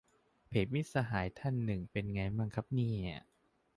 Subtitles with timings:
[0.49, 3.19] เพจมิตรสหายท่านหนึ่งเป็นไงมั่งครับเนี่ย